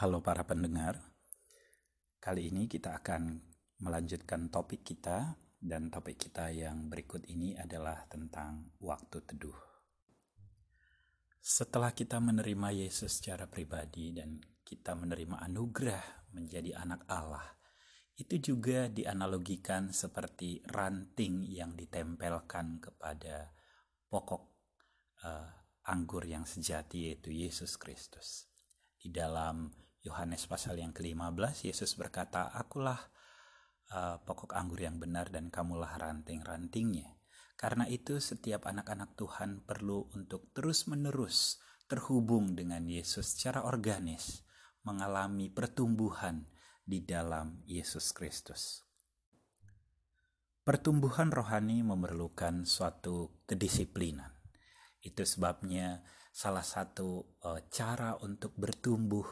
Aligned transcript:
Halo 0.00 0.24
para 0.24 0.48
pendengar, 0.48 0.96
kali 2.24 2.48
ini 2.48 2.72
kita 2.72 3.04
akan 3.04 3.36
melanjutkan 3.84 4.48
topik 4.48 4.80
kita 4.80 5.36
dan 5.60 5.92
topik 5.92 6.16
kita 6.16 6.48
yang 6.48 6.88
berikut 6.88 7.28
ini 7.28 7.52
adalah 7.52 8.08
tentang 8.08 8.72
waktu 8.80 9.20
teduh. 9.28 9.60
Setelah 11.36 11.92
kita 11.92 12.16
menerima 12.16 12.80
Yesus 12.80 13.20
secara 13.20 13.44
pribadi 13.44 14.16
dan 14.16 14.40
kita 14.64 14.96
menerima 14.96 15.36
anugerah 15.36 16.32
menjadi 16.32 16.80
anak 16.80 17.04
Allah, 17.04 17.60
itu 18.16 18.40
juga 18.40 18.88
dianalogikan 18.88 19.92
seperti 19.92 20.64
ranting 20.64 21.44
yang 21.44 21.76
ditempelkan 21.76 22.80
kepada 22.80 23.52
pokok 24.08 24.42
uh, 25.28 25.44
anggur 25.92 26.24
yang 26.24 26.48
sejati 26.48 27.12
yaitu 27.12 27.36
Yesus 27.36 27.76
Kristus. 27.76 28.48
Di 28.96 29.12
dalam 29.12 29.89
Yohanes 30.00 30.48
pasal 30.48 30.80
yang 30.80 30.96
ke-15 30.96 31.68
Yesus 31.68 31.92
berkata, 32.00 32.48
"Akulah 32.56 33.00
uh, 33.92 34.16
pokok 34.24 34.56
anggur 34.56 34.80
yang 34.80 34.96
benar 34.96 35.28
dan 35.28 35.52
kamulah 35.52 36.00
ranting-rantingnya." 36.00 37.20
Karena 37.60 37.84
itu 37.84 38.16
setiap 38.16 38.64
anak-anak 38.64 39.20
Tuhan 39.20 39.60
perlu 39.68 40.08
untuk 40.16 40.48
terus-menerus 40.56 41.60
terhubung 41.84 42.56
dengan 42.56 42.88
Yesus 42.88 43.36
secara 43.36 43.68
organis, 43.68 44.40
mengalami 44.88 45.52
pertumbuhan 45.52 46.48
di 46.80 47.04
dalam 47.04 47.60
Yesus 47.68 48.16
Kristus. 48.16 48.88
Pertumbuhan 50.64 51.28
rohani 51.28 51.84
memerlukan 51.84 52.64
suatu 52.64 53.44
kedisiplinan. 53.44 54.32
Itu 55.04 55.28
sebabnya 55.28 56.00
salah 56.32 56.64
satu 56.64 57.36
uh, 57.44 57.60
cara 57.68 58.16
untuk 58.24 58.56
bertumbuh 58.56 59.26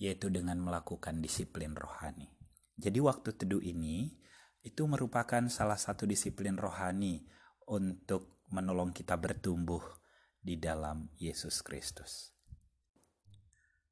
yaitu 0.00 0.32
dengan 0.32 0.56
melakukan 0.56 1.20
disiplin 1.20 1.76
rohani. 1.76 2.32
Jadi 2.80 2.96
waktu 3.04 3.36
teduh 3.36 3.60
ini 3.60 4.16
itu 4.64 4.88
merupakan 4.88 5.44
salah 5.52 5.76
satu 5.76 6.08
disiplin 6.08 6.56
rohani 6.56 7.28
untuk 7.68 8.40
menolong 8.48 8.96
kita 8.96 9.20
bertumbuh 9.20 9.84
di 10.40 10.56
dalam 10.56 11.12
Yesus 11.20 11.60
Kristus. 11.60 12.32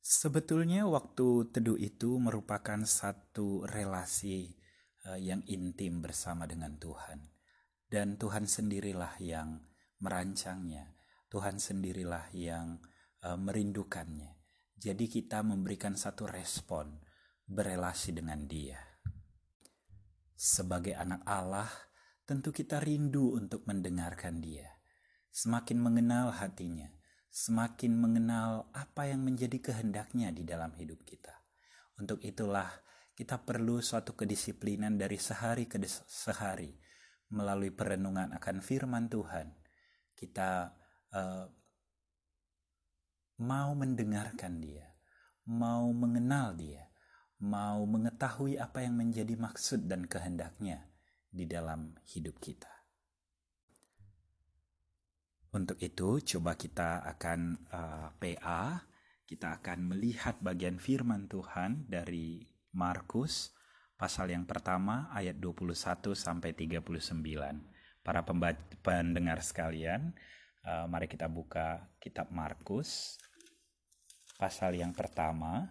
Sebetulnya 0.01 0.89
waktu 0.89 1.53
teduh 1.53 1.77
itu 1.77 2.17
merupakan 2.17 2.81
satu 2.89 3.69
relasi 3.69 4.57
uh, 5.05 5.21
yang 5.21 5.45
intim 5.45 6.01
bersama 6.01 6.49
dengan 6.49 6.81
Tuhan. 6.81 7.29
Dan 7.85 8.17
Tuhan 8.17 8.49
sendirilah 8.49 9.21
yang 9.21 9.61
merancangnya. 10.01 10.97
Tuhan 11.29 11.61
sendirilah 11.61 12.33
yang 12.33 12.81
uh, 13.21 13.37
merindukannya. 13.37 14.38
Jadi 14.79 15.11
kita 15.11 15.43
memberikan 15.43 15.99
satu 15.99 16.31
respon 16.31 17.03
berelasi 17.51 18.15
dengan 18.15 18.47
dia. 18.47 18.79
Sebagai 20.39 20.95
anak 20.95 21.27
Allah, 21.27 21.67
tentu 22.23 22.55
kita 22.55 22.79
rindu 22.79 23.35
untuk 23.35 23.67
mendengarkan 23.67 24.39
dia. 24.39 24.71
Semakin 25.35 25.83
mengenal 25.83 26.31
hatinya, 26.31 26.87
semakin 27.27 27.99
mengenal 27.99 28.71
apa 28.71 29.11
yang 29.11 29.27
menjadi 29.27 29.59
kehendaknya 29.59 30.31
di 30.31 30.47
dalam 30.47 30.71
hidup 30.79 31.03
kita. 31.03 31.35
Untuk 31.99 32.23
itulah 32.23 32.71
kita 33.19 33.43
perlu 33.43 33.83
suatu 33.83 34.15
kedisiplinan 34.15 34.95
dari 34.95 35.19
sehari 35.19 35.67
ke 35.67 35.83
sehari 36.07 36.71
melalui 37.35 37.75
perenungan 37.75 38.31
akan 38.39 38.63
firman 38.63 39.11
Tuhan. 39.11 39.59
Kita 40.15 40.71
uh, 41.19 41.45
mau 43.39 43.71
mendengarkan 43.79 44.59
Dia, 44.59 44.87
mau 45.47 45.95
mengenal 45.95 46.59
Dia, 46.59 46.91
mau 47.39 47.87
mengetahui 47.87 48.59
apa 48.59 48.83
yang 48.83 48.99
menjadi 48.99 49.39
maksud 49.39 49.87
dan 49.87 50.11
kehendaknya 50.11 50.91
di 51.31 51.47
dalam 51.47 51.95
hidup 52.03 52.43
kita. 52.43 52.71
Untuk 55.55 55.81
itu, 55.81 56.21
coba 56.37 56.59
kita 56.59 57.07
akan 57.17 57.41
uh, 57.73 58.13
eh, 58.21 58.37
PA, 58.37 58.85
kita 59.25 59.63
akan 59.63 59.95
melihat 59.95 60.37
bagian 60.45 60.77
firman 60.77 61.31
Tuhan 61.31 61.89
dari 61.89 62.45
Markus 62.77 63.55
pasal 63.97 64.31
yang 64.31 64.45
pertama 64.45 65.09
ayat 65.15 65.41
21 65.41 66.13
sampai 66.13 66.53
39. 66.53 67.25
Para 68.05 68.21
pendengar 68.85 69.41
sekalian, 69.41 70.13
uh, 70.69 70.85
mari 70.85 71.09
kita 71.09 71.33
buka 71.33 71.97
kitab 71.97 72.29
Markus 72.29 73.17
pasal 74.39 74.79
yang 74.79 74.95
pertama 74.95 75.67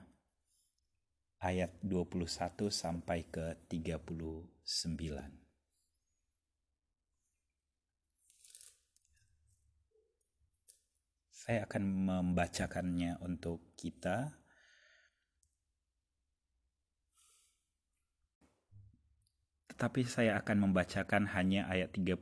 ayat 1.39 1.72
21 1.88 2.67
sampai 2.67 3.23
ke 3.31 3.55
39. 3.72 4.51
Saya 11.31 11.63
akan 11.63 11.83
membacakannya 12.11 13.23
untuk 13.23 13.72
kita. 13.79 14.35
Tetapi 19.72 20.01
saya 20.03 20.35
akan 20.44 20.67
membacakan 20.67 21.31
hanya 21.31 21.72
ayat 21.72 21.95
35 21.95 22.19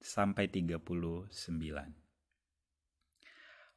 sampai 0.00 0.48
39. 0.48 1.28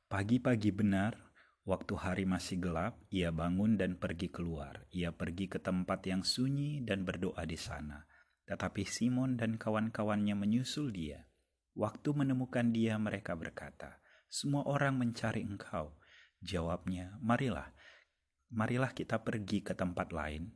Pagi-pagi 0.07 0.71
benar 0.71 1.30
Waktu 1.61 1.93
hari 1.93 2.25
masih 2.25 2.57
gelap, 2.57 2.97
ia 3.13 3.29
bangun 3.29 3.77
dan 3.77 4.01
pergi 4.01 4.33
keluar. 4.33 4.89
Ia 4.89 5.13
pergi 5.13 5.45
ke 5.45 5.61
tempat 5.61 6.01
yang 6.09 6.25
sunyi 6.25 6.81
dan 6.81 7.05
berdoa 7.05 7.45
di 7.45 7.53
sana. 7.53 8.01
Tetapi 8.49 8.81
Simon 8.81 9.37
dan 9.37 9.61
kawan-kawannya 9.61 10.33
menyusul 10.33 10.89
dia. 10.89 11.29
Waktu 11.77 12.17
menemukan 12.17 12.73
dia, 12.73 12.97
mereka 12.97 13.37
berkata, 13.37 14.01
"Semua 14.25 14.65
orang 14.65 14.97
mencari 14.97 15.45
engkau." 15.45 16.01
Jawabnya, 16.41 17.21
"Marilah, 17.21 17.69
marilah 18.49 18.89
kita 18.97 19.21
pergi 19.21 19.61
ke 19.61 19.77
tempat 19.77 20.09
lain, 20.09 20.49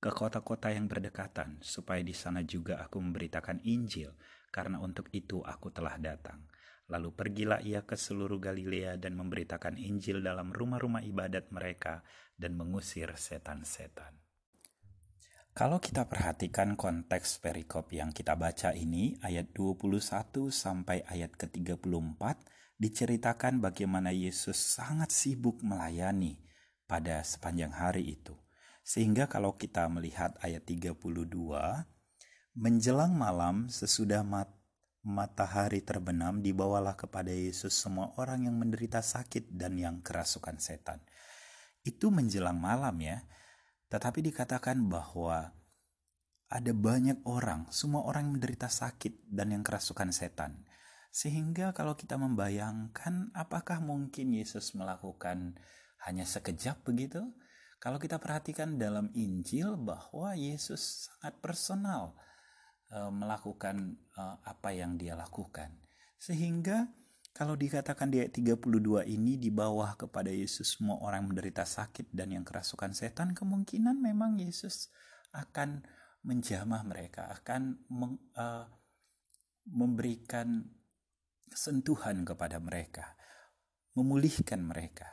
ke 0.00 0.08
kota-kota 0.08 0.72
yang 0.72 0.88
berdekatan, 0.88 1.60
supaya 1.60 2.00
di 2.00 2.16
sana 2.16 2.40
juga 2.48 2.80
aku 2.80 2.96
memberitakan 2.96 3.60
Injil, 3.68 4.16
karena 4.48 4.80
untuk 4.80 5.12
itu 5.12 5.44
aku 5.44 5.68
telah 5.68 6.00
datang." 6.00 6.48
Lalu 6.90 7.14
pergilah 7.14 7.62
ia 7.62 7.86
ke 7.86 7.94
seluruh 7.94 8.42
Galilea 8.42 8.98
dan 8.98 9.14
memberitakan 9.14 9.78
Injil 9.78 10.26
dalam 10.26 10.50
rumah-rumah 10.50 11.06
ibadat 11.06 11.54
mereka 11.54 12.02
dan 12.34 12.58
mengusir 12.58 13.14
setan-setan. 13.14 14.18
Kalau 15.54 15.78
kita 15.78 16.06
perhatikan 16.06 16.74
konteks 16.74 17.42
perikop 17.42 17.90
yang 17.94 18.10
kita 18.10 18.34
baca 18.34 18.74
ini, 18.74 19.18
ayat 19.22 19.54
21 19.54 20.50
sampai 20.50 21.02
ayat 21.06 21.34
ke-34, 21.34 22.22
diceritakan 22.78 23.58
bagaimana 23.58 24.14
Yesus 24.14 24.56
sangat 24.56 25.14
sibuk 25.14 25.62
melayani 25.62 26.42
pada 26.90 27.22
sepanjang 27.22 27.70
hari 27.70 28.18
itu. 28.18 28.34
Sehingga 28.82 29.30
kalau 29.30 29.54
kita 29.54 29.86
melihat 29.86 30.34
ayat 30.42 30.66
32, 30.66 30.96
menjelang 32.56 33.14
malam 33.14 33.70
sesudah 33.70 34.26
mat 34.26 34.59
matahari 35.00 35.80
terbenam, 35.80 36.44
dibawalah 36.44 36.96
kepada 36.96 37.32
Yesus 37.32 37.72
semua 37.72 38.12
orang 38.20 38.44
yang 38.48 38.56
menderita 38.56 39.00
sakit 39.00 39.48
dan 39.52 39.80
yang 39.80 40.04
kerasukan 40.04 40.60
setan. 40.60 41.00
Itu 41.80 42.12
menjelang 42.12 42.60
malam 42.60 43.00
ya, 43.00 43.24
tetapi 43.88 44.20
dikatakan 44.20 44.76
bahwa 44.86 45.56
ada 46.50 46.72
banyak 46.74 47.22
orang, 47.24 47.70
semua 47.70 48.04
orang 48.04 48.28
yang 48.28 48.34
menderita 48.42 48.66
sakit 48.66 49.30
dan 49.30 49.54
yang 49.54 49.62
kerasukan 49.62 50.10
setan. 50.10 50.66
Sehingga 51.10 51.74
kalau 51.74 51.98
kita 51.98 52.14
membayangkan 52.18 53.34
apakah 53.34 53.82
mungkin 53.82 54.34
Yesus 54.34 54.74
melakukan 54.78 55.58
hanya 56.06 56.22
sekejap 56.22 56.86
begitu? 56.86 57.22
Kalau 57.80 57.96
kita 57.96 58.20
perhatikan 58.20 58.76
dalam 58.76 59.08
Injil 59.16 59.74
bahwa 59.80 60.36
Yesus 60.36 61.08
sangat 61.08 61.40
personal 61.40 62.14
melakukan 62.90 63.94
uh, 64.18 64.36
apa 64.42 64.74
yang 64.74 64.98
dia 64.98 65.14
lakukan. 65.14 65.70
Sehingga 66.18 66.90
kalau 67.30 67.54
dikatakan 67.54 68.10
di 68.10 68.18
ayat 68.18 68.34
32 68.34 69.06
ini 69.06 69.38
di 69.38 69.54
bawah 69.54 69.94
kepada 69.94 70.28
Yesus 70.34 70.76
semua 70.76 70.98
orang 70.98 71.30
menderita 71.30 71.62
sakit 71.62 72.10
dan 72.10 72.34
yang 72.34 72.42
kerasukan 72.42 72.90
setan, 72.90 73.32
kemungkinan 73.32 74.02
memang 74.02 74.42
Yesus 74.42 74.90
akan 75.30 75.86
menjamah 76.26 76.82
mereka, 76.84 77.30
akan 77.30 77.78
meng, 77.88 78.18
uh, 78.34 78.66
memberikan 79.70 80.66
sentuhan 81.54 82.26
kepada 82.26 82.58
mereka, 82.58 83.14
memulihkan 83.94 84.66
mereka. 84.66 85.06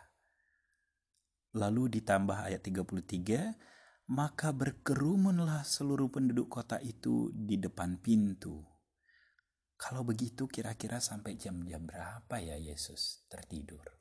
Lalu 1.54 2.02
ditambah 2.02 2.50
ayat 2.50 2.62
33, 2.62 3.56
maka 4.08 4.56
berkerumunlah 4.56 5.68
seluruh 5.68 6.08
penduduk 6.08 6.48
kota 6.48 6.80
itu 6.80 7.32
di 7.36 7.60
depan 7.60 8.00
pintu. 8.00 8.64
Kalau 9.78 10.02
begitu 10.02 10.50
kira-kira 10.50 10.98
sampai 10.98 11.38
jam-jam 11.38 11.86
berapa 11.86 12.36
ya 12.42 12.58
Yesus 12.58 13.28
tertidur? 13.30 13.98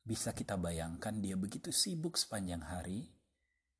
bisa 0.00 0.32
kita 0.32 0.56
bayangkan 0.56 1.20
dia 1.20 1.36
begitu 1.36 1.70
sibuk 1.70 2.16
sepanjang 2.16 2.64
hari 2.64 3.12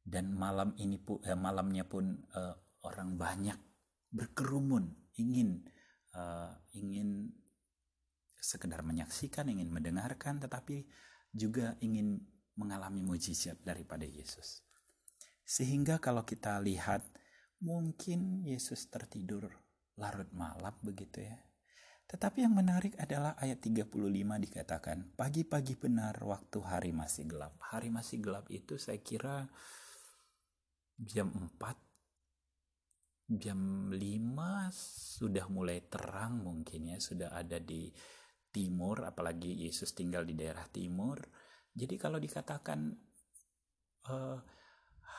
dan 0.05 0.31
malam 0.31 0.77
ini 0.79 1.01
pun 1.01 1.19
eh, 1.25 1.35
malamnya 1.35 1.83
pun 1.89 2.23
eh, 2.23 2.55
orang 2.87 3.17
banyak 3.19 3.59
berkerumun 4.11 4.91
ingin 5.15 5.63
uh, 6.19 6.51
ingin 6.75 7.31
sekedar 8.41 8.83
menyaksikan, 8.83 9.47
ingin 9.53 9.71
mendengarkan, 9.71 10.43
tetapi 10.43 10.89
juga 11.31 11.79
ingin 11.79 12.19
mengalami 12.61 13.01
mujizat 13.01 13.57
daripada 13.65 14.05
Yesus. 14.05 14.61
Sehingga 15.41 15.97
kalau 15.97 16.29
kita 16.29 16.61
lihat, 16.61 17.01
mungkin 17.65 18.45
Yesus 18.45 18.93
tertidur 18.93 19.49
larut 19.97 20.29
malam 20.37 20.77
begitu 20.85 21.25
ya. 21.25 21.41
Tetapi 22.11 22.43
yang 22.43 22.59
menarik 22.59 22.99
adalah 22.99 23.39
ayat 23.39 23.63
35 23.63 23.97
dikatakan, 24.45 25.15
pagi-pagi 25.15 25.79
benar 25.79 26.19
waktu 26.21 26.59
hari 26.61 26.91
masih 26.91 27.31
gelap. 27.31 27.55
Hari 27.71 27.89
masih 27.89 28.19
gelap 28.19 28.51
itu 28.51 28.77
saya 28.77 28.99
kira 28.99 29.47
jam 31.01 31.33
4 31.33 31.57
jam 33.31 33.87
5 33.95 34.03
sudah 35.23 35.47
mulai 35.47 35.87
terang 35.87 36.43
mungkin 36.43 36.91
ya 36.91 36.99
sudah 36.99 37.31
ada 37.31 37.63
di 37.63 37.87
timur 38.51 39.07
apalagi 39.07 39.55
Yesus 39.55 39.95
tinggal 39.95 40.27
di 40.27 40.35
daerah 40.35 40.67
timur 40.67 41.23
jadi 41.75 41.95
kalau 41.97 42.19
dikatakan 42.19 42.99
uh, 44.11 44.39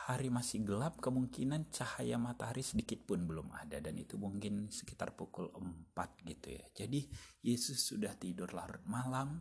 hari 0.10 0.34
masih 0.34 0.66
gelap 0.66 0.98
kemungkinan 0.98 1.70
cahaya 1.70 2.18
matahari 2.18 2.66
sedikit 2.66 3.06
pun 3.06 3.24
belum 3.24 3.54
ada. 3.54 3.78
Dan 3.80 4.02
itu 4.02 4.18
mungkin 4.18 4.68
sekitar 4.74 5.14
pukul 5.14 5.54
4 5.54 6.28
gitu 6.28 6.48
ya. 6.52 6.66
Jadi 6.74 7.08
Yesus 7.46 7.80
sudah 7.94 8.12
tidur 8.18 8.52
larut 8.52 8.82
malam 8.90 9.40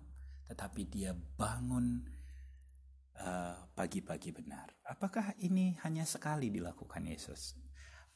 tetapi 0.50 0.82
dia 0.90 1.14
bangun 1.14 2.02
eh, 3.14 3.56
pagi-pagi 3.70 4.30
uh, 4.30 4.36
benar. 4.42 4.66
Apakah 4.82 5.38
ini 5.38 5.78
hanya 5.86 6.02
sekali 6.02 6.50
dilakukan 6.50 7.06
Yesus? 7.06 7.54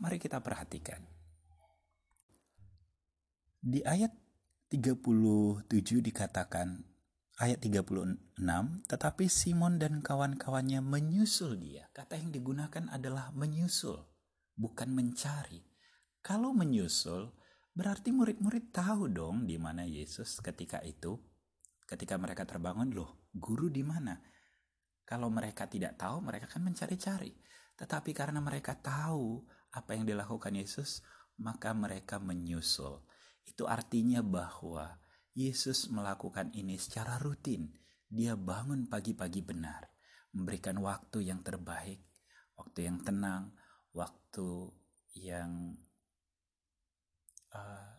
Mari 0.02 0.18
kita 0.18 0.42
perhatikan. 0.42 0.98
Di 3.62 3.86
ayat 3.86 4.10
37 4.68 5.70
dikatakan, 6.02 6.93
ayat 7.34 7.58
36, 7.58 8.38
tetapi 8.86 9.26
Simon 9.26 9.82
dan 9.82 9.98
kawan-kawannya 9.98 10.78
menyusul 10.78 11.58
dia. 11.58 11.90
Kata 11.90 12.14
yang 12.14 12.30
digunakan 12.30 12.86
adalah 12.94 13.34
menyusul, 13.34 13.98
bukan 14.54 14.94
mencari. 14.94 15.58
Kalau 16.22 16.54
menyusul, 16.54 17.34
berarti 17.74 18.14
murid-murid 18.14 18.70
tahu 18.70 19.10
dong 19.10 19.50
di 19.50 19.58
mana 19.58 19.82
Yesus 19.82 20.38
ketika 20.38 20.78
itu. 20.86 21.18
Ketika 21.84 22.16
mereka 22.16 22.46
terbangun, 22.46 22.94
loh, 22.94 23.28
guru 23.34 23.68
di 23.68 23.82
mana? 23.82 24.16
Kalau 25.04 25.28
mereka 25.28 25.68
tidak 25.68 26.00
tahu, 26.00 26.24
mereka 26.24 26.48
akan 26.48 26.72
mencari-cari. 26.72 27.34
Tetapi 27.76 28.10
karena 28.16 28.40
mereka 28.40 28.78
tahu 28.78 29.44
apa 29.74 29.92
yang 29.92 30.06
dilakukan 30.06 30.54
Yesus, 30.54 31.04
maka 31.36 31.74
mereka 31.74 32.22
menyusul. 32.22 33.02
Itu 33.44 33.68
artinya 33.68 34.24
bahwa 34.24 34.96
Yesus 35.34 35.90
melakukan 35.90 36.54
ini 36.54 36.78
secara 36.78 37.18
rutin. 37.18 37.70
Dia 38.06 38.38
bangun 38.38 38.86
pagi-pagi 38.86 39.42
benar, 39.42 39.90
memberikan 40.32 40.78
waktu 40.78 41.26
yang 41.28 41.42
terbaik, 41.42 41.98
waktu 42.54 42.86
yang 42.86 43.02
tenang, 43.02 43.50
waktu 43.90 44.70
yang 45.18 45.74
uh, 47.50 47.94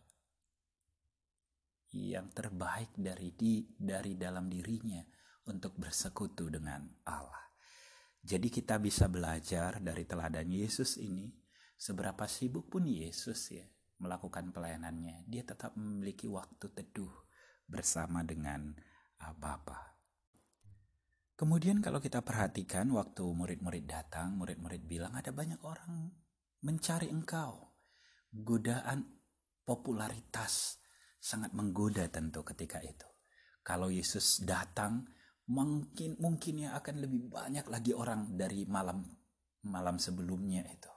yang 1.92 2.28
terbaik 2.32 2.96
dari 2.96 3.36
di 3.36 3.68
dari 3.76 4.16
dalam 4.16 4.48
dirinya 4.48 5.04
untuk 5.52 5.76
bersekutu 5.76 6.48
dengan 6.48 6.88
Allah. 7.08 7.44
Jadi 8.24 8.48
kita 8.48 8.80
bisa 8.80 9.12
belajar 9.12 9.84
dari 9.84 10.08
teladan 10.08 10.48
Yesus 10.50 10.98
ini 10.98 11.46
Seberapa 11.76 12.24
sibuk 12.26 12.72
pun 12.72 12.88
Yesus 12.88 13.52
ya 13.52 13.68
melakukan 14.00 14.56
pelayanannya, 14.56 15.28
dia 15.28 15.44
tetap 15.44 15.76
memiliki 15.76 16.28
waktu 16.28 16.72
teduh 16.72 17.12
bersama 17.66 18.22
dengan 18.22 18.74
uh, 19.22 19.34
Bapa. 19.36 19.98
Kemudian 21.36 21.84
kalau 21.84 22.00
kita 22.00 22.24
perhatikan 22.24 22.88
waktu 22.96 23.28
murid-murid 23.28 23.84
datang, 23.84 24.40
murid-murid 24.40 24.88
bilang 24.88 25.12
ada 25.20 25.36
banyak 25.36 25.60
orang 25.68 26.08
mencari 26.64 27.12
engkau. 27.12 27.76
Godaan 28.32 29.04
popularitas 29.68 30.80
sangat 31.20 31.52
menggoda 31.52 32.08
tentu 32.08 32.46
ketika 32.48 32.80
itu. 32.80 33.08
Kalau 33.66 33.92
Yesus 33.92 34.46
datang, 34.48 35.04
mungkin 35.52 36.16
mungkin 36.24 36.66
ya 36.66 36.78
akan 36.80 36.96
lebih 37.04 37.30
banyak 37.30 37.66
lagi 37.68 37.92
orang 37.92 38.34
dari 38.34 38.66
malam 38.66 39.04
malam 39.66 39.98
sebelumnya 39.98 40.62
itu 40.70 40.94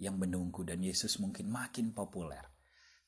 yang 0.00 0.16
menunggu 0.16 0.62
dan 0.64 0.80
Yesus 0.80 1.18
mungkin 1.18 1.50
makin 1.50 1.92
populer. 1.92 2.57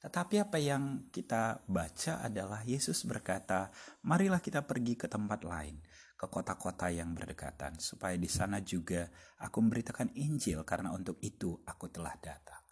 Tetapi 0.00 0.40
apa 0.40 0.56
yang 0.56 1.12
kita 1.12 1.60
baca 1.68 2.24
adalah 2.24 2.64
Yesus 2.64 3.04
berkata, 3.04 3.68
"Marilah 4.08 4.40
kita 4.40 4.64
pergi 4.64 4.96
ke 4.96 5.12
tempat 5.12 5.44
lain, 5.44 5.76
ke 6.16 6.24
kota-kota 6.24 6.88
yang 6.88 7.12
berdekatan, 7.12 7.76
supaya 7.76 8.16
di 8.16 8.28
sana 8.28 8.64
juga 8.64 9.04
aku 9.44 9.60
memberitakan 9.60 10.16
Injil 10.16 10.64
karena 10.64 10.96
untuk 10.96 11.20
itu 11.20 11.60
aku 11.68 11.92
telah 11.92 12.16
datang." 12.16 12.64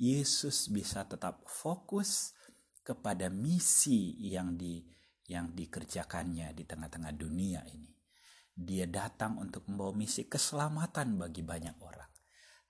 Yesus 0.00 0.72
bisa 0.72 1.04
tetap 1.04 1.44
fokus 1.44 2.32
kepada 2.80 3.28
misi 3.28 4.16
yang 4.32 4.56
di 4.56 4.80
yang 5.30 5.54
dikerjakannya 5.54 6.56
di 6.56 6.64
tengah-tengah 6.66 7.14
dunia 7.14 7.62
ini. 7.70 7.92
Dia 8.50 8.88
datang 8.90 9.38
untuk 9.38 9.68
membawa 9.70 9.94
misi 9.94 10.26
keselamatan 10.26 11.14
bagi 11.20 11.46
banyak 11.46 11.76
orang. 11.78 12.09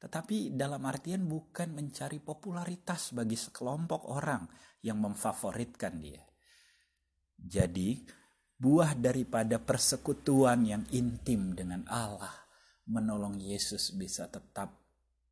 Tetapi 0.01 0.57
dalam 0.57 0.81
artian 0.89 1.29
bukan 1.29 1.77
mencari 1.77 2.25
popularitas 2.25 3.13
bagi 3.13 3.37
sekelompok 3.37 4.09
orang 4.09 4.49
yang 4.81 4.97
memfavoritkan 4.97 6.01
dia. 6.01 6.25
Jadi, 7.37 8.01
buah 8.57 8.97
daripada 8.97 9.61
persekutuan 9.61 10.65
yang 10.65 10.85
intim 10.97 11.53
dengan 11.53 11.85
Allah 11.93 12.33
menolong 12.89 13.37
Yesus 13.37 13.93
bisa 13.93 14.25
tetap 14.33 14.73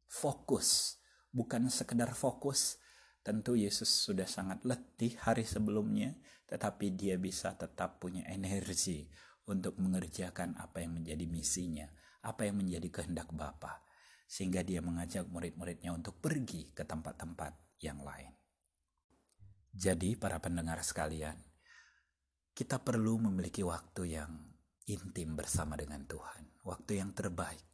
fokus, 0.05 1.01
bukan 1.33 1.73
sekedar 1.73 2.13
fokus. 2.13 2.77
Tentu 3.25 3.57
Yesus 3.57 3.89
sudah 3.89 4.29
sangat 4.29 4.65
letih 4.69 5.17
hari 5.25 5.49
sebelumnya, 5.49 6.13
tetapi 6.49 6.93
dia 6.93 7.17
bisa 7.17 7.57
tetap 7.57 8.01
punya 8.01 8.25
energi 8.29 9.09
untuk 9.49 9.81
mengerjakan 9.81 10.61
apa 10.61 10.85
yang 10.85 11.01
menjadi 11.01 11.25
misinya, 11.25 11.89
apa 12.25 12.49
yang 12.49 12.61
menjadi 12.61 12.89
kehendak 12.89 13.29
Bapa 13.33 13.88
sehingga 14.29 14.61
dia 14.61 14.85
mengajak 14.85 15.25
murid-muridnya 15.33 15.89
untuk 15.97 16.21
pergi 16.21 16.69
ke 16.77 16.85
tempat-tempat 16.85 17.81
yang 17.81 18.05
lain. 18.05 18.29
Jadi, 19.73 20.21
para 20.21 20.37
pendengar 20.37 20.85
sekalian, 20.85 21.41
kita 22.53 22.77
perlu 22.85 23.25
memiliki 23.25 23.65
waktu 23.65 24.21
yang 24.21 24.33
intim 24.85 25.33
bersama 25.33 25.81
dengan 25.81 26.05
Tuhan, 26.05 26.61
waktu 26.69 27.01
yang 27.01 27.17
terbaik. 27.17 27.65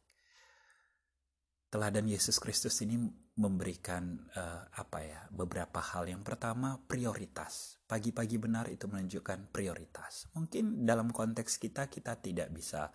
Teladan 1.67 2.07
Yesus 2.07 2.39
Kristus 2.39 2.79
ini 2.87 2.95
memberikan 3.35 4.15
uh, 4.31 4.63
apa 4.71 4.99
ya 5.03 5.19
beberapa 5.27 5.83
hal. 5.83 6.07
Yang 6.07 6.23
pertama 6.23 6.79
prioritas. 6.79 7.83
Pagi-pagi 7.83 8.39
benar 8.39 8.71
itu 8.71 8.87
menunjukkan 8.87 9.51
prioritas. 9.51 10.31
Mungkin 10.31 10.87
dalam 10.87 11.11
konteks 11.11 11.59
kita 11.59 11.91
kita 11.91 12.15
tidak 12.23 12.47
bisa 12.55 12.87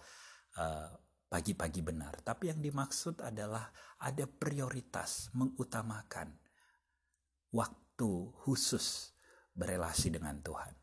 uh, 0.57 0.89
pagi-pagi 1.31 1.79
benar, 1.87 2.27
tapi 2.27 2.51
yang 2.51 2.59
dimaksud 2.59 3.23
adalah 3.23 3.71
ada 4.03 4.27
prioritas 4.27 5.31
mengutamakan 5.39 6.35
waktu 7.55 8.11
khusus 8.43 9.15
berelasi 9.55 10.11
dengan 10.11 10.43
Tuhan. 10.43 10.75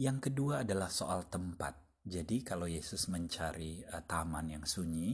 Yang 0.00 0.32
kedua 0.32 0.64
adalah 0.64 0.88
soal 0.88 1.28
tempat. 1.28 1.76
Jadi 2.08 2.40
kalau 2.40 2.64
Yesus 2.64 3.12
mencari 3.12 3.84
uh, 3.84 4.00
taman 4.08 4.48
yang 4.48 4.64
sunyi, 4.64 5.12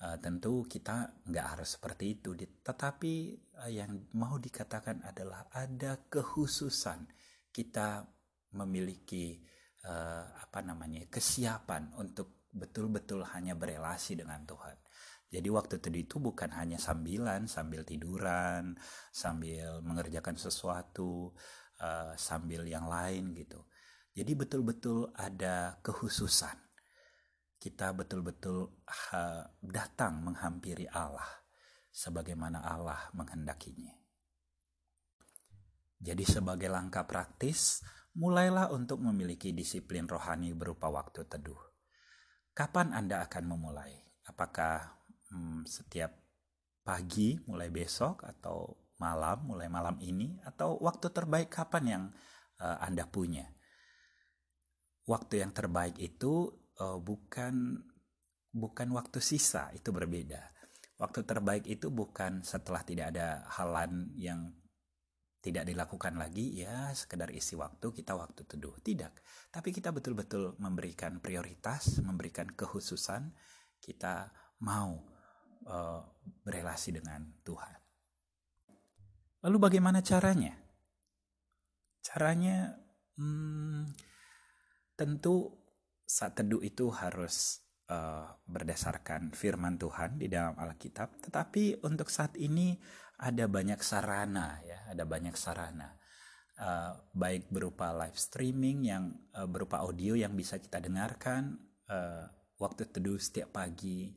uh, 0.00 0.16
tentu 0.22 0.64
kita 0.64 1.20
nggak 1.28 1.46
harus 1.52 1.76
seperti 1.76 2.16
itu. 2.16 2.32
Tetapi 2.38 3.14
uh, 3.60 3.68
yang 3.68 4.08
mau 4.16 4.40
dikatakan 4.40 5.04
adalah 5.04 5.52
ada 5.52 6.08
kekhususan 6.08 7.10
kita 7.52 8.06
memiliki 8.54 9.36
uh, 9.84 10.24
apa 10.32 10.62
namanya 10.62 11.04
kesiapan 11.10 11.92
untuk 11.98 12.39
betul-betul 12.50 13.22
hanya 13.30 13.54
berelasi 13.54 14.18
dengan 14.18 14.42
Tuhan. 14.46 14.76
Jadi 15.30 15.46
waktu 15.46 15.78
itu 15.94 16.18
bukan 16.18 16.50
hanya 16.58 16.74
sambilan, 16.74 17.46
sambil 17.46 17.86
tiduran, 17.86 18.74
sambil 19.14 19.78
mengerjakan 19.78 20.34
sesuatu, 20.34 21.30
uh, 21.78 22.18
sambil 22.18 22.66
yang 22.66 22.90
lain 22.90 23.30
gitu. 23.38 23.62
Jadi 24.10 24.34
betul-betul 24.34 25.14
ada 25.14 25.78
kehususan. 25.86 26.58
Kita 27.62 27.94
betul-betul 27.94 28.82
uh, 29.14 29.44
datang 29.62 30.18
menghampiri 30.18 30.90
Allah 30.90 31.46
sebagaimana 31.94 32.66
Allah 32.66 32.98
menghendakinya. 33.14 33.94
Jadi 36.00 36.24
sebagai 36.26 36.66
langkah 36.66 37.06
praktis, 37.06 37.84
mulailah 38.18 38.74
untuk 38.74 38.98
memiliki 38.98 39.54
disiplin 39.54 40.10
rohani 40.10 40.50
berupa 40.56 40.90
waktu 40.90 41.22
teduh. 41.28 41.69
Kapan 42.60 42.92
Anda 42.92 43.24
akan 43.24 43.56
memulai? 43.56 43.88
Apakah 44.28 44.84
hmm, 45.32 45.64
setiap 45.64 46.12
pagi 46.84 47.40
mulai 47.48 47.72
besok 47.72 48.20
atau 48.20 48.76
malam 49.00 49.48
mulai 49.48 49.72
malam 49.72 49.96
ini 50.04 50.36
atau 50.44 50.76
waktu 50.76 51.08
terbaik 51.08 51.48
kapan 51.48 51.84
yang 51.88 52.04
uh, 52.60 52.76
Anda 52.84 53.08
punya? 53.08 53.48
Waktu 55.08 55.40
yang 55.40 55.56
terbaik 55.56 55.96
itu 56.04 56.52
uh, 56.84 57.00
bukan 57.00 57.80
bukan 58.52 58.88
waktu 58.92 59.24
sisa, 59.24 59.72
itu 59.72 59.88
berbeda. 59.88 60.44
Waktu 61.00 61.24
terbaik 61.24 61.64
itu 61.64 61.88
bukan 61.88 62.44
setelah 62.44 62.84
tidak 62.84 63.16
ada 63.16 63.40
halan 63.56 64.12
yang 64.20 64.52
tidak 65.40 65.64
dilakukan 65.64 66.20
lagi 66.20 66.60
ya 66.60 66.92
sekedar 66.92 67.32
isi 67.32 67.56
waktu 67.56 67.96
kita 67.96 68.12
waktu 68.12 68.44
teduh. 68.44 68.76
Tidak. 68.76 69.12
Tapi 69.48 69.72
kita 69.72 69.88
betul-betul 69.88 70.60
memberikan 70.60 71.16
prioritas 71.18 72.04
memberikan 72.04 72.52
kekhususan 72.52 73.32
kita 73.80 74.28
mau 74.60 75.00
uh, 75.64 76.00
berelasi 76.44 77.00
dengan 77.00 77.24
Tuhan. 77.40 77.74
Lalu 79.40 79.56
bagaimana 79.56 80.04
caranya? 80.04 80.52
Caranya 82.04 82.76
hmm, 83.16 83.88
tentu 84.92 85.56
saat 86.04 86.36
teduh 86.36 86.60
itu 86.60 86.92
harus 86.92 87.64
uh, 87.88 88.28
berdasarkan 88.44 89.32
firman 89.32 89.80
Tuhan 89.80 90.20
di 90.20 90.28
dalam 90.28 90.60
Alkitab. 90.60 91.24
Tetapi 91.24 91.80
untuk 91.80 92.12
saat 92.12 92.36
ini 92.36 92.76
ada 93.20 93.44
banyak 93.44 93.80
sarana 93.84 94.56
ya, 94.64 94.88
ada 94.88 95.04
banyak 95.04 95.36
sarana. 95.36 95.92
Uh, 96.60 96.92
baik 97.16 97.48
berupa 97.48 97.88
live 97.92 98.16
streaming 98.20 98.84
yang 98.84 99.16
uh, 99.32 99.48
berupa 99.48 99.80
audio 99.80 100.12
yang 100.12 100.36
bisa 100.36 100.60
kita 100.60 100.76
dengarkan 100.76 101.56
uh, 101.88 102.28
waktu 102.60 102.84
teduh 102.92 103.16
setiap 103.16 103.56
pagi 103.56 104.12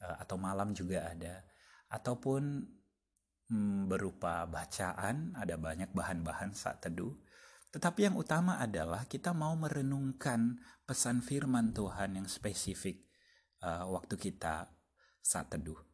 uh, 0.00 0.16
atau 0.20 0.36
malam 0.36 0.72
juga 0.76 1.08
ada. 1.08 1.44
Ataupun 1.92 2.42
um, 3.52 3.84
berupa 3.88 4.48
bacaan 4.48 5.36
ada 5.36 5.56
banyak 5.56 5.92
bahan-bahan 5.92 6.56
saat 6.56 6.84
teduh. 6.84 7.12
Tetapi 7.72 8.12
yang 8.12 8.16
utama 8.16 8.60
adalah 8.60 9.04
kita 9.04 9.36
mau 9.36 9.52
merenungkan 9.56 10.56
pesan 10.88 11.20
firman 11.20 11.72
Tuhan 11.76 12.16
yang 12.16 12.28
spesifik 12.28 13.08
uh, 13.60 13.88
waktu 13.92 14.16
kita 14.16 14.68
saat 15.20 15.52
teduh 15.52 15.93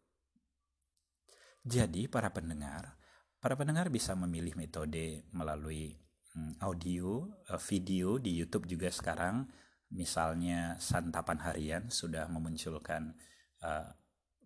jadi 1.60 2.08
para 2.08 2.32
pendengar, 2.32 2.96
para 3.40 3.56
pendengar 3.56 3.92
bisa 3.92 4.16
memilih 4.16 4.56
metode 4.56 5.28
melalui 5.32 5.96
hmm, 6.32 6.60
audio, 6.64 7.28
eh, 7.48 7.60
video 7.60 8.16
di 8.16 8.36
YouTube 8.36 8.68
juga 8.68 8.88
sekarang. 8.88 9.48
Misalnya 9.90 10.78
santapan 10.78 11.42
harian 11.42 11.90
sudah 11.90 12.30
memunculkan 12.30 13.10
uh, 13.58 13.90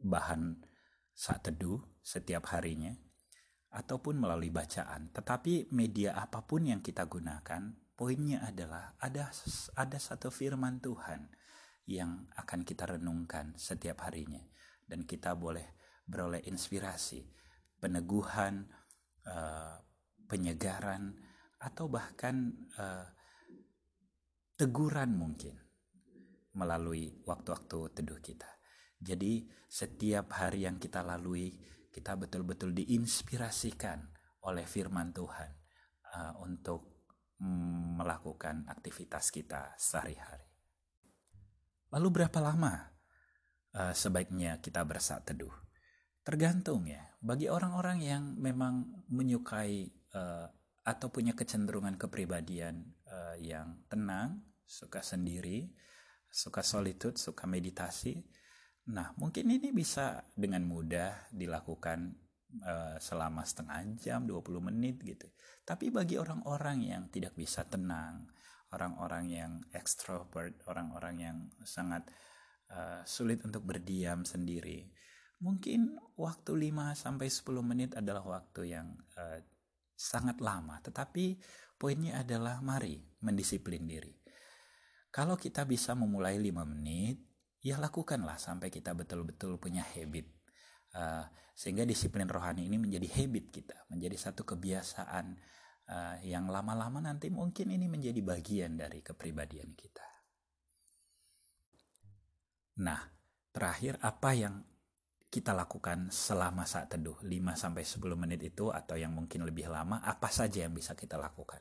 bahan 0.00 0.56
saat 1.12 1.44
teduh 1.44 1.84
setiap 2.00 2.48
harinya, 2.56 2.96
ataupun 3.68 4.24
melalui 4.24 4.48
bacaan. 4.48 5.12
Tetapi 5.12 5.68
media 5.68 6.16
apa 6.16 6.40
pun 6.48 6.64
yang 6.64 6.80
kita 6.80 7.04
gunakan, 7.04 7.76
poinnya 7.92 8.40
adalah 8.40 8.96
ada 8.96 9.28
ada 9.76 9.98
satu 10.00 10.32
firman 10.32 10.80
Tuhan 10.80 11.28
yang 11.84 12.24
akan 12.40 12.64
kita 12.64 12.96
renungkan 12.96 13.52
setiap 13.60 14.08
harinya, 14.08 14.40
dan 14.88 15.04
kita 15.04 15.36
boleh 15.36 15.83
beroleh 16.04 16.44
inspirasi, 16.44 17.24
peneguhan, 17.80 18.68
uh, 19.24 19.76
penyegaran, 20.28 21.16
atau 21.60 21.88
bahkan 21.88 22.52
uh, 22.76 23.08
teguran 24.54 25.16
mungkin 25.16 25.56
melalui 26.54 27.10
waktu-waktu 27.26 27.78
teduh 27.96 28.20
kita. 28.20 28.48
Jadi 29.00 29.48
setiap 29.66 30.32
hari 30.38 30.68
yang 30.68 30.78
kita 30.78 31.02
lalui, 31.02 31.50
kita 31.90 32.14
betul-betul 32.14 32.72
diinspirasikan 32.72 34.00
oleh 34.44 34.64
firman 34.68 35.10
Tuhan 35.10 35.50
uh, 36.14 36.32
untuk 36.44 36.94
melakukan 37.98 38.64
aktivitas 38.70 39.34
kita 39.34 39.74
sehari-hari. 39.76 40.46
Lalu 41.90 42.08
berapa 42.10 42.38
lama 42.40 42.74
uh, 43.74 43.92
sebaiknya 43.92 44.62
kita 44.62 44.80
bersaat 44.86 45.26
teduh? 45.26 45.52
Tergantung 46.24 46.88
ya. 46.88 47.04
Bagi 47.20 47.52
orang-orang 47.52 48.00
yang 48.00 48.24
memang 48.40 49.04
menyukai 49.12 49.92
uh, 50.16 50.48
atau 50.84 51.08
punya 51.12 51.36
kecenderungan 51.36 52.00
kepribadian 52.00 52.80
uh, 53.08 53.36
yang 53.36 53.84
tenang, 53.88 54.40
suka 54.64 55.04
sendiri, 55.04 55.68
suka 56.32 56.64
solitude, 56.64 57.20
suka 57.20 57.44
meditasi. 57.44 58.24
Nah, 58.88 59.12
mungkin 59.20 59.52
ini 59.52 59.72
bisa 59.72 60.24
dengan 60.32 60.64
mudah 60.64 61.28
dilakukan 61.32 62.16
uh, 62.64 62.96
selama 63.00 63.44
setengah 63.44 63.84
jam, 64.00 64.24
20 64.24 64.68
menit 64.72 65.00
gitu. 65.04 65.28
Tapi 65.64 65.88
bagi 65.92 66.16
orang-orang 66.16 66.84
yang 66.84 67.02
tidak 67.08 67.36
bisa 67.36 67.64
tenang, 67.68 68.28
orang-orang 68.72 69.24
yang 69.28 69.52
extrovert, 69.72 70.60
orang-orang 70.68 71.16
yang 71.20 71.36
sangat 71.64 72.04
uh, 72.72 73.00
sulit 73.04 73.40
untuk 73.44 73.64
berdiam 73.64 74.24
sendiri, 74.24 74.88
Mungkin 75.44 76.00
waktu 76.16 76.72
5 76.72 76.96
sampai 76.96 77.28
10 77.28 77.60
menit 77.60 77.90
adalah 77.92 78.24
waktu 78.24 78.72
yang 78.72 78.96
uh, 79.20 79.44
sangat 79.92 80.40
lama, 80.40 80.80
tetapi 80.80 81.36
poinnya 81.76 82.24
adalah 82.24 82.64
mari 82.64 82.96
mendisiplin 83.20 83.84
diri. 83.84 84.16
Kalau 85.12 85.36
kita 85.36 85.68
bisa 85.68 85.92
memulai 85.92 86.40
5 86.40 86.64
menit, 86.64 87.20
ya 87.60 87.76
lakukanlah 87.76 88.40
sampai 88.40 88.72
kita 88.72 88.96
betul-betul 88.96 89.60
punya 89.60 89.84
habit. 89.84 90.32
Uh, 90.96 91.28
sehingga 91.52 91.84
disiplin 91.84 92.26
rohani 92.26 92.64
ini 92.64 92.80
menjadi 92.80 93.06
habit 93.20 93.52
kita, 93.52 93.76
menjadi 93.92 94.16
satu 94.16 94.48
kebiasaan 94.48 95.36
uh, 95.90 96.16
yang 96.24 96.48
lama-lama 96.48 97.04
nanti 97.04 97.28
mungkin 97.28 97.68
ini 97.68 97.86
menjadi 97.86 98.20
bagian 98.24 98.80
dari 98.80 99.04
kepribadian 99.04 99.76
kita. 99.76 100.06
Nah, 102.82 102.98
terakhir 103.54 104.02
apa 104.02 104.30
yang 104.34 104.54
kita 105.34 105.50
lakukan 105.50 106.14
selama 106.14 106.62
saat 106.62 106.94
teduh 106.94 107.18
5 107.18 107.26
sampai 107.58 107.82
10 107.82 107.98
menit 108.14 108.38
itu 108.46 108.70
atau 108.70 108.94
yang 108.94 109.10
mungkin 109.10 109.42
lebih 109.42 109.66
lama 109.66 109.98
apa 109.98 110.30
saja 110.30 110.62
yang 110.62 110.70
bisa 110.70 110.94
kita 110.94 111.18
lakukan. 111.18 111.58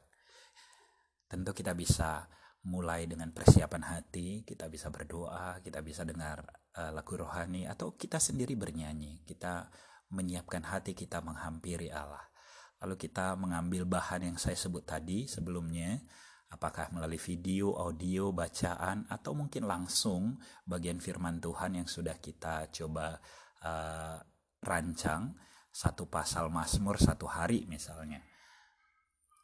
Tentu 1.25 1.58
kita 1.58 1.74
bisa 1.74 2.30
mulai 2.70 3.10
dengan 3.10 3.34
persiapan 3.34 3.98
hati, 3.98 4.46
kita 4.46 4.70
bisa 4.70 4.94
berdoa, 4.94 5.58
kita 5.65 5.82
bisa 5.82 6.06
dengar 6.06 6.46
uh, 6.77 6.94
lagu 6.94 7.18
rohani 7.18 7.65
atau 7.65 7.98
kita 7.98 8.22
sendiri 8.22 8.53
bernyanyi. 8.53 9.25
Kita 9.25 9.65
menyiapkan 10.13 10.70
hati 10.70 10.94
kita 10.94 11.25
menghampiri 11.25 11.89
Allah. 11.89 12.30
Lalu 12.86 12.94
kita 13.01 13.34
mengambil 13.34 13.89
bahan 13.89 14.30
yang 14.30 14.38
saya 14.38 14.53
sebut 14.53 14.86
tadi 14.86 15.25
sebelumnya, 15.25 15.98
apakah 16.53 16.94
melalui 16.94 17.18
video, 17.18 17.74
audio, 17.74 18.30
bacaan, 18.30 19.10
atau 19.10 19.34
mungkin 19.34 19.65
langsung 19.65 20.38
bagian 20.62 21.01
firman 21.01 21.42
Tuhan 21.42 21.82
yang 21.82 21.89
sudah 21.89 22.22
kita 22.22 22.70
coba 22.70 23.18
uh, 23.63 24.20
rancang 24.63 25.36
satu 25.74 26.05
pasal 26.05 26.53
Mazmur 26.53 27.01
satu 27.01 27.25
hari 27.25 27.65
misalnya. 27.65 28.22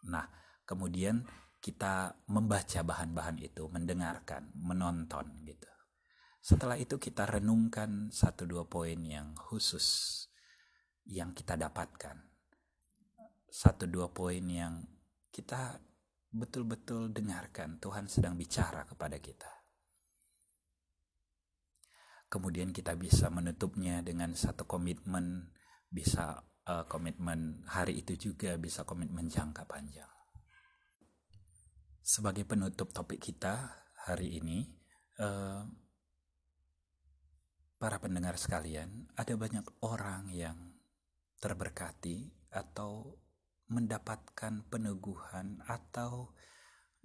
Nah, 0.07 0.23
kemudian 0.63 1.25
kita 1.59 2.15
membaca 2.31 2.79
bahan-bahan 2.85 3.41
itu, 3.43 3.67
mendengarkan, 3.67 4.53
menonton 4.55 5.43
gitu. 5.43 5.67
Setelah 6.39 6.79
itu 6.79 6.95
kita 6.95 7.27
renungkan 7.27 8.07
satu 8.13 8.47
dua 8.47 8.63
poin 8.63 8.95
yang 9.03 9.35
khusus 9.35 10.23
yang 11.03 11.35
kita 11.35 11.59
dapatkan. 11.59 12.15
Satu 13.49 13.89
dua 13.89 14.07
poin 14.07 14.45
yang 14.45 14.79
kita 15.33 15.81
betul-betul 16.29 17.11
dengarkan 17.11 17.81
Tuhan 17.81 18.05
sedang 18.05 18.37
bicara 18.37 18.85
kepada 18.85 19.17
kita 19.17 19.58
kemudian 22.29 22.69
kita 22.69 22.93
bisa 22.93 23.33
menutupnya 23.33 24.05
dengan 24.05 24.37
satu 24.37 24.69
komitmen 24.69 25.49
bisa 25.89 26.45
uh, 26.69 26.85
komitmen 26.85 27.65
hari 27.65 28.05
itu 28.05 28.29
juga 28.29 28.53
bisa 28.61 28.85
komitmen 28.85 29.25
jangka 29.25 29.65
panjang. 29.65 30.07
Sebagai 32.05 32.45
penutup 32.45 32.93
topik 32.93 33.17
kita 33.17 33.73
hari 34.05 34.37
ini 34.37 34.69
uh, 35.17 35.65
para 37.81 37.97
pendengar 37.97 38.37
sekalian 38.37 39.09
ada 39.17 39.33
banyak 39.33 39.65
orang 39.81 40.29
yang 40.29 40.57
terberkati 41.41 42.29
atau 42.53 43.17
mendapatkan 43.69 44.65
peneguhan 44.69 45.61
atau 45.65 46.33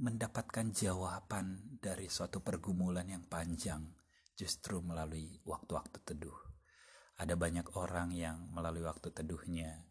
mendapatkan 0.01 0.73
jawaban 0.73 1.79
dari 1.79 2.09
suatu 2.09 2.41
pergumulan 2.41 3.07
yang 3.07 3.25
panjang 3.29 4.04
justru 4.35 4.83
melalui 4.83 5.41
waktu-waktu 5.47 5.99
teduh. 6.03 6.39
Ada 7.15 7.39
banyak 7.39 7.79
orang 7.79 8.11
yang 8.11 8.51
melalui 8.51 8.83
waktu 8.83 9.15
teduhnya 9.15 9.87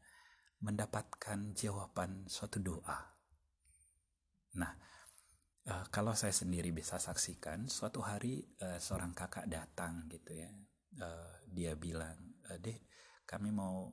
mendapatkan 0.59 1.55
jawaban 1.55 2.27
suatu 2.27 2.59
doa. 2.59 2.99
Nah, 4.59 4.71
uh, 5.67 5.85
kalau 5.87 6.15
saya 6.15 6.35
sendiri 6.35 6.75
bisa 6.75 6.99
saksikan, 6.99 7.71
suatu 7.71 8.03
hari 8.03 8.43
uh, 8.59 8.79
seorang 8.79 9.15
kakak 9.15 9.47
datang 9.47 10.07
gitu 10.11 10.35
ya, 10.35 10.51
uh, 10.99 11.35
dia 11.47 11.75
bilang, 11.79 12.15
deh 12.59 12.75
kami 13.23 13.49
mau 13.55 13.89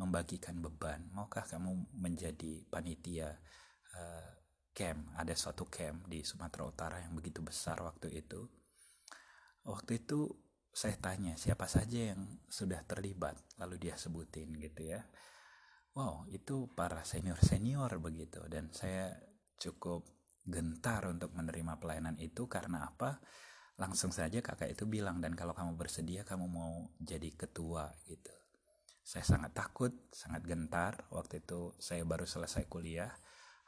membagikan 0.00 0.58
beban, 0.58 1.06
maukah 1.12 1.44
kamu 1.44 1.86
menjadi 1.92 2.66
panitia 2.66 3.30
camp? 4.74 5.12
Ada 5.14 5.36
suatu 5.38 5.68
camp 5.70 6.08
di 6.10 6.24
Sumatera 6.26 6.66
Utara 6.66 6.96
yang 7.04 7.14
begitu 7.14 7.44
besar 7.44 7.78
waktu 7.84 8.10
itu. 8.10 8.42
Waktu 9.64 10.04
itu 10.04 10.28
saya 10.74 10.98
tanya 10.98 11.38
siapa 11.38 11.64
saja 11.70 12.12
yang 12.12 12.20
sudah 12.50 12.82
terlibat, 12.84 13.38
lalu 13.56 13.88
dia 13.88 13.96
sebutin 13.96 14.52
gitu 14.58 14.92
ya. 14.92 15.00
Wow, 15.94 16.26
itu 16.28 16.66
para 16.74 17.06
senior-senior 17.06 18.02
begitu 18.02 18.42
dan 18.50 18.74
saya 18.74 19.14
cukup 19.62 20.02
gentar 20.44 21.06
untuk 21.08 21.32
menerima 21.32 21.78
pelayanan 21.80 22.18
itu 22.20 22.50
karena 22.50 22.90
apa? 22.90 23.22
Langsung 23.78 24.10
saja 24.10 24.42
kakak 24.42 24.74
itu 24.74 24.84
bilang 24.86 25.22
dan 25.22 25.38
kalau 25.38 25.54
kamu 25.54 25.78
bersedia 25.78 26.26
kamu 26.26 26.46
mau 26.50 26.90
jadi 26.98 27.30
ketua 27.34 27.94
gitu. 28.10 28.34
Saya 29.04 29.22
sangat 29.22 29.52
takut, 29.52 29.92
sangat 30.10 30.42
gentar. 30.48 31.06
Waktu 31.12 31.44
itu 31.44 31.76
saya 31.76 32.02
baru 32.02 32.24
selesai 32.24 32.66
kuliah 32.66 33.12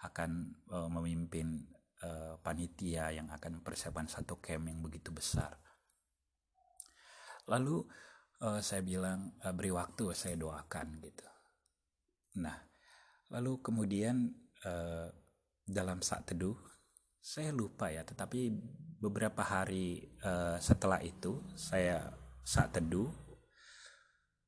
akan 0.03 0.31
uh, 0.73 0.89
memimpin 0.91 1.63
uh, 2.03 2.41
panitia 2.41 3.13
yang 3.13 3.29
akan 3.31 3.61
mempersiapkan 3.61 4.09
satu 4.09 4.39
camp 4.43 4.67
yang 4.67 4.81
begitu 4.83 5.13
besar. 5.13 5.57
Lalu 7.47 7.87
uh, 8.43 8.61
saya 8.61 8.83
bilang 8.83 9.39
uh, 9.43 9.55
beri 9.55 9.71
waktu 9.71 10.13
saya 10.13 10.35
doakan 10.35 10.99
gitu. 11.03 11.27
Nah, 12.43 12.59
lalu 13.33 13.63
kemudian 13.63 14.29
uh, 14.67 15.09
dalam 15.67 16.03
saat 16.03 16.31
teduh, 16.31 16.55
saya 17.19 17.51
lupa 17.51 17.91
ya, 17.91 18.07
tetapi 18.07 18.55
beberapa 19.03 19.43
hari 19.43 20.15
uh, 20.23 20.59
setelah 20.63 21.03
itu 21.03 21.43
saya 21.59 22.07
saat 22.47 22.71
teduh, 22.79 23.11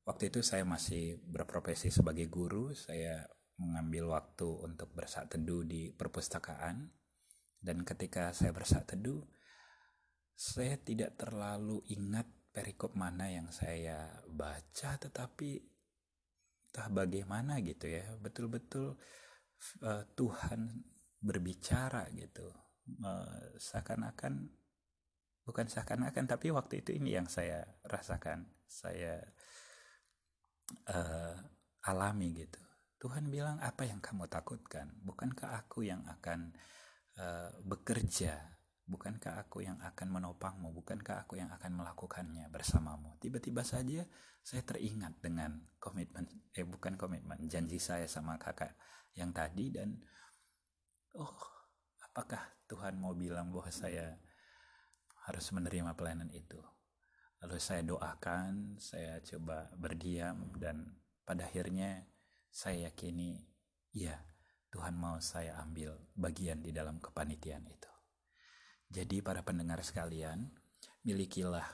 waktu 0.07 0.31
itu 0.31 0.39
saya 0.39 0.63
masih 0.63 1.19
berprofesi 1.27 1.91
sebagai 1.91 2.31
guru, 2.31 2.71
saya 2.71 3.27
mengambil 3.59 4.15
waktu 4.15 4.47
untuk 4.47 4.95
bersaat 4.95 5.35
teduh 5.35 5.67
di 5.67 5.91
perpustakaan, 5.91 6.87
dan 7.59 7.83
ketika 7.83 8.31
saya 8.31 8.55
bersaat 8.55 8.87
teduh, 8.95 9.19
saya 10.31 10.79
tidak 10.79 11.19
terlalu 11.19 11.83
ingat 11.91 12.38
perikop 12.49 12.97
mana 12.97 13.29
yang 13.29 13.49
saya 13.53 14.09
baca, 14.25 14.97
tetapi 14.97 15.61
entah 16.69 16.89
bagaimana 16.89 17.61
gitu 17.61 17.89
ya. 17.89 18.05
Betul-betul 18.21 18.97
uh, 19.85 20.03
Tuhan 20.13 20.61
berbicara 21.19 22.09
gitu. 22.13 22.49
Uh, 22.89 23.53
seakan-akan 23.61 24.49
bukan 25.45 25.65
seakan-akan 25.69 26.25
tapi 26.25 26.49
waktu 26.49 26.81
itu 26.81 26.97
ini 26.97 27.17
yang 27.17 27.29
saya 27.29 27.65
rasakan 27.85 28.49
saya 28.65 29.21
uh, 30.89 31.35
alami 31.85 32.45
gitu. 32.45 32.61
Tuhan 32.99 33.31
bilang 33.31 33.57
apa 33.63 33.87
yang 33.87 34.03
kamu 34.03 34.27
takutkan? 34.27 34.91
Bukankah 35.01 35.55
aku 35.63 35.87
yang 35.87 36.03
akan 36.05 36.51
uh, 37.17 37.49
bekerja 37.63 38.58
Bukankah 38.89 39.45
aku 39.45 39.61
yang 39.61 39.77
akan 39.85 40.09
menopangmu? 40.09 40.73
Bukankah 40.73 41.29
aku 41.29 41.37
yang 41.37 41.53
akan 41.53 41.77
melakukannya 41.77 42.49
bersamamu? 42.49 43.21
Tiba-tiba 43.21 43.61
saja 43.61 44.01
saya 44.41 44.65
teringat 44.65 45.21
dengan 45.21 45.61
komitmen, 45.77 46.25
eh 46.57 46.65
bukan 46.65 46.97
komitmen, 46.97 47.37
janji 47.45 47.77
saya 47.77 48.09
sama 48.09 48.41
kakak 48.41 48.73
yang 49.13 49.29
tadi 49.29 49.69
dan 49.69 49.93
oh 51.13 51.37
apakah 52.01 52.41
Tuhan 52.65 52.97
mau 52.97 53.13
bilang 53.13 53.53
bahwa 53.53 53.69
saya 53.69 54.17
harus 55.29 55.45
menerima 55.53 55.93
pelayanan 55.93 56.33
itu? 56.33 56.57
Lalu 57.45 57.61
saya 57.61 57.85
doakan, 57.85 58.81
saya 58.81 59.21
coba 59.21 59.69
berdiam 59.77 60.49
dan 60.57 60.97
pada 61.23 61.45
akhirnya 61.45 62.09
saya 62.49 62.89
yakini 62.89 63.37
ya 63.93 64.17
Tuhan 64.73 64.97
mau 64.97 65.17
saya 65.21 65.61
ambil 65.61 65.93
bagian 66.17 66.61
di 66.65 66.73
dalam 66.73 66.97
kepanitiaan 66.97 67.65
itu. 67.69 67.98
Jadi 68.89 69.21
para 69.21 69.45
pendengar 69.45 69.85
sekalian, 69.85 70.49
milikilah 71.05 71.65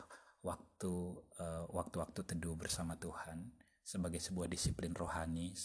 waktu 0.43 0.93
uh, 1.39 1.65
waktu-waktu 1.71 2.21
teduh 2.28 2.60
bersama 2.60 2.99
Tuhan 2.99 3.56
sebagai 3.82 4.19
sebuah 4.19 4.51
disiplin 4.51 4.91
rohani 4.91 5.56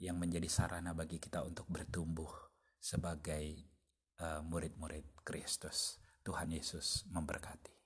yang 0.00 0.16
menjadi 0.16 0.48
sarana 0.48 0.96
bagi 0.96 1.20
kita 1.20 1.44
untuk 1.44 1.68
bertumbuh 1.68 2.32
sebagai 2.80 3.60
uh, 4.24 4.40
murid-murid 4.40 5.20
Kristus. 5.20 6.00
Tuhan 6.20 6.52
Yesus 6.52 7.08
memberkati. 7.08 7.79